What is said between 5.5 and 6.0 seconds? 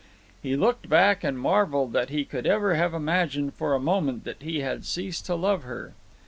her.